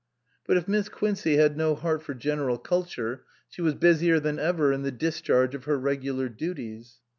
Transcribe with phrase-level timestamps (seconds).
[0.47, 4.73] But if Miss Quincey had no heart for General Culture, she was busier than ever
[4.73, 7.01] in the dis charge of her regular duties.